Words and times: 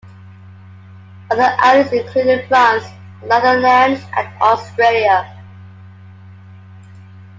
Other 1.29 1.55
allies 1.59 1.93
included 1.93 2.47
France, 2.47 2.83
the 3.21 3.27
Netherlands 3.27 4.01
and 4.17 4.27
Australia. 4.41 5.31